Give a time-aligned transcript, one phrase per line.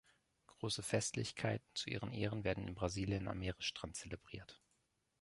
[0.47, 4.59] Große Festlichkeiten zu ihren Ehren werden in Brasilien am Meeresstrand zelebriert.